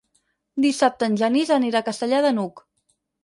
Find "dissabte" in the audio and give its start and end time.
0.63-1.09